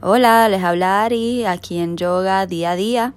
[0.00, 3.14] Hola, les habla Ari aquí en Yoga Día a Día.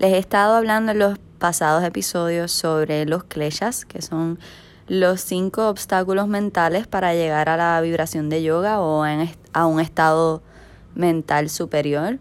[0.00, 4.40] Les he estado hablando en los pasados episodios sobre los kleshas, que son
[4.88, 10.42] los cinco obstáculos mentales para llegar a la vibración de yoga o a un estado
[10.96, 12.18] mental superior.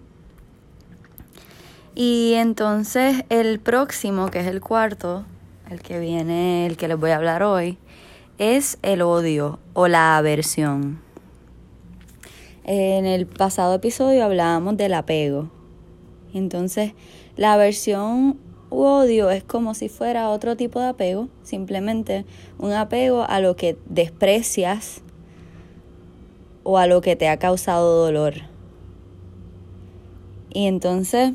[1.96, 5.26] Y entonces el próximo, que es el cuarto,
[5.72, 7.80] el que viene, el que les voy a hablar hoy,
[8.38, 11.05] es el odio o la aversión.
[12.68, 15.52] En el pasado episodio hablábamos del apego.
[16.34, 16.94] Entonces,
[17.38, 18.40] la aversión
[18.72, 22.26] u odio es como si fuera otro tipo de apego, simplemente
[22.58, 25.04] un apego a lo que desprecias
[26.64, 28.34] o a lo que te ha causado dolor.
[30.52, 31.34] Y entonces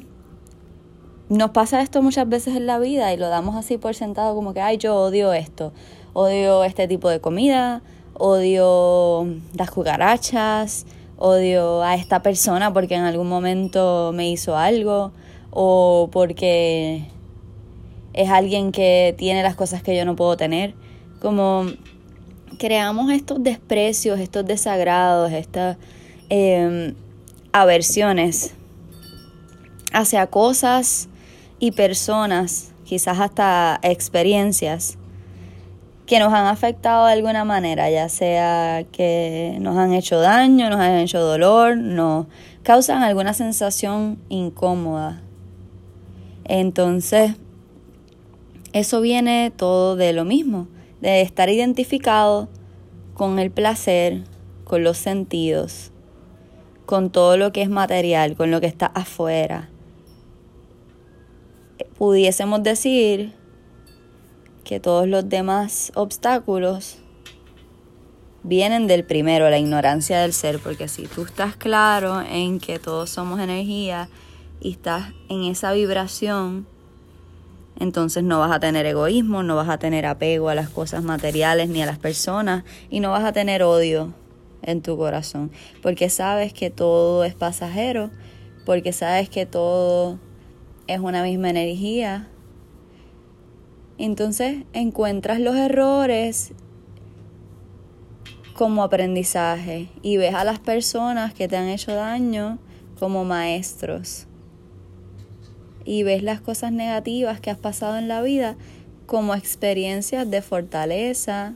[1.28, 4.53] nos pasa esto muchas veces en la vida y lo damos así por sentado como
[4.53, 5.73] que, ay, yo odio esto,
[6.12, 7.83] odio este tipo de comida,
[8.15, 10.87] odio las cucarachas,
[11.20, 15.12] odio a esta persona porque en algún momento me hizo algo
[15.51, 17.05] o porque
[18.14, 20.75] es alguien que tiene las cosas que yo no puedo tener.
[21.20, 21.67] Como
[22.58, 25.77] creamos estos desprecios, estos desagrados, estas
[26.30, 26.95] em,
[27.52, 28.55] aversiones
[29.92, 31.08] hacia cosas
[31.58, 34.97] y personas, quizás hasta experiencias
[36.11, 40.80] que nos han afectado de alguna manera, ya sea que nos han hecho daño, nos
[40.80, 42.27] han hecho dolor, nos
[42.64, 45.22] causan alguna sensación incómoda.
[46.42, 47.36] Entonces,
[48.72, 50.67] eso viene todo de lo mismo,
[51.00, 52.48] de estar identificado
[53.14, 54.24] con el placer,
[54.64, 55.92] con los sentidos,
[56.86, 59.70] con todo lo que es material, con lo que está afuera.
[61.98, 63.33] Pudiésemos decir
[64.64, 66.98] que todos los demás obstáculos
[68.42, 73.11] vienen del primero, la ignorancia del ser, porque si tú estás claro en que todos
[73.11, 74.08] somos energía
[74.61, 76.67] y estás en esa vibración,
[77.78, 81.68] entonces no vas a tener egoísmo, no vas a tener apego a las cosas materiales
[81.68, 84.14] ni a las personas y no vas a tener odio
[84.62, 85.51] en tu corazón,
[85.83, 88.11] porque sabes que todo es pasajero,
[88.67, 90.18] porque sabes que todo
[90.86, 92.29] es una misma energía
[94.05, 96.52] entonces encuentras los errores
[98.55, 102.58] como aprendizaje y ves a las personas que te han hecho daño
[102.98, 104.27] como maestros.
[105.84, 108.56] Y ves las cosas negativas que has pasado en la vida
[109.06, 111.55] como experiencias de fortaleza,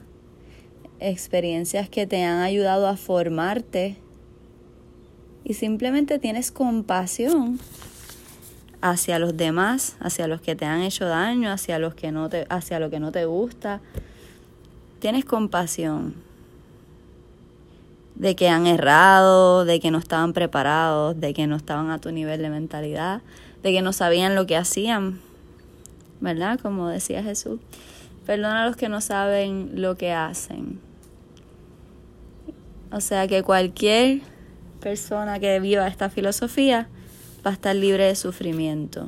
[0.99, 3.97] experiencias que te han ayudado a formarte.
[5.43, 7.59] Y simplemente tienes compasión
[8.81, 12.45] hacia los demás, hacia los que te han hecho daño, hacia los que no te,
[12.49, 13.81] hacia lo que no te gusta.
[14.99, 16.15] Tienes compasión
[18.15, 22.11] de que han errado, de que no estaban preparados, de que no estaban a tu
[22.11, 23.21] nivel de mentalidad,
[23.61, 25.19] de que no sabían lo que hacían,
[26.21, 26.59] ¿verdad?
[26.59, 27.59] Como decía Jesús.
[28.25, 30.79] Perdona a los que no saben lo que hacen.
[32.91, 34.21] O sea que cualquier
[34.79, 36.87] persona que viva esta filosofía
[37.45, 39.07] va a estar libre de sufrimiento.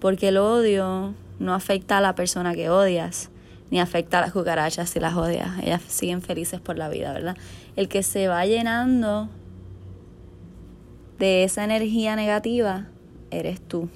[0.00, 3.30] Porque el odio no afecta a la persona que odias,
[3.70, 5.50] ni afecta a las cucarachas si las odias.
[5.62, 7.36] Ellas siguen felices por la vida, ¿verdad?
[7.76, 9.28] El que se va llenando
[11.18, 12.86] de esa energía negativa
[13.30, 13.88] eres tú.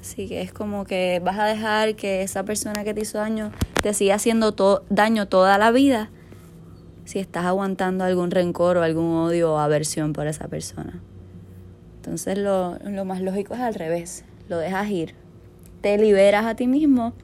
[0.00, 3.50] Así que es como que vas a dejar que esa persona que te hizo daño
[3.82, 4.54] te siga haciendo
[4.88, 6.10] daño toda la vida
[7.04, 11.00] si estás aguantando algún rencor o algún odio o aversión por esa persona.
[12.06, 15.14] Entonces lo, lo más lógico es al revés, lo dejas ir.
[15.80, 17.14] Te liberas a ti mismo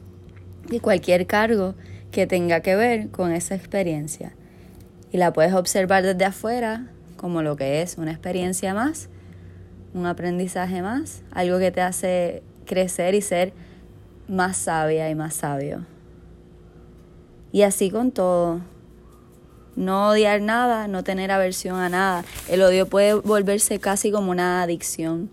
[0.69, 1.77] de cualquier cargo
[2.11, 4.33] que tenga que ver con esa experiencia.
[5.13, 9.09] Y la puedes observar desde afuera como lo que es una experiencia más,
[9.95, 13.53] un aprendizaje más, algo que te hace crecer y ser
[14.27, 15.87] más sabia y más sabio.
[17.53, 18.63] Y así con todo,
[19.77, 22.25] no odiar nada, no tener aversión a nada.
[22.49, 25.31] El odio puede volverse casi como una adicción.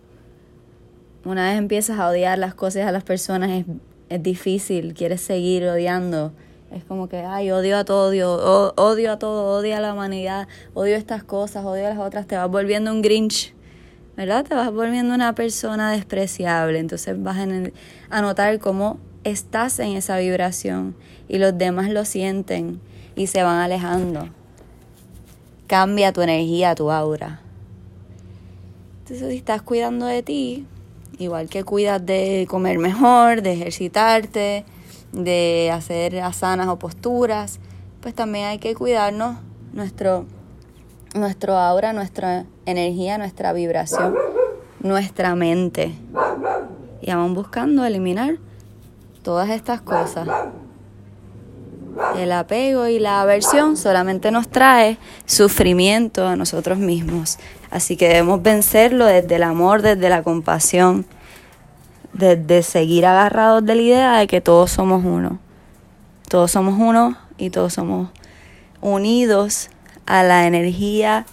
[1.25, 3.65] Una vez empiezas a odiar las cosas a las personas es,
[4.09, 6.31] es difícil, quieres seguir odiando.
[6.71, 10.47] Es como que, ay, odio a todo, odio, odio a todo, odio a la humanidad,
[10.73, 13.53] odio estas cosas, odio a las otras, te vas volviendo un grinch,
[14.15, 14.45] ¿verdad?
[14.45, 16.79] Te vas volviendo una persona despreciable.
[16.79, 17.37] Entonces vas
[18.09, 20.95] a notar cómo estás en esa vibración
[21.27, 22.79] y los demás lo sienten
[23.19, 24.29] y se van alejando.
[25.67, 27.41] Cambia tu energía, tu aura.
[28.99, 30.65] Entonces, si estás cuidando de ti,
[31.17, 34.63] igual que cuidas de comer mejor, de ejercitarte,
[35.11, 37.59] de hacer asanas o posturas,
[37.99, 39.35] pues también hay que cuidarnos
[39.73, 40.23] nuestro,
[41.13, 44.15] nuestro aura, nuestra energía, nuestra vibración,
[44.79, 45.91] nuestra mente.
[47.01, 48.37] Y vamos buscando eliminar
[49.23, 50.25] todas estas cosas.
[52.15, 57.39] El apego y la aversión solamente nos trae sufrimiento a nosotros mismos.
[57.71, 61.05] Así que debemos vencerlo desde el amor, desde la compasión,
[62.13, 65.39] desde seguir agarrados de la idea de que todos somos uno.
[66.27, 68.09] Todos somos uno y todos somos
[68.81, 69.69] unidos
[70.05, 71.25] a la energía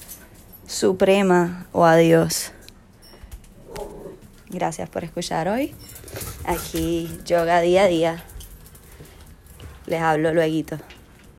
[0.66, 2.52] suprema o a Dios.
[4.48, 5.74] Gracias por escuchar hoy.
[6.44, 8.24] Aquí yoga día a día.
[9.86, 10.78] Les hablo luego.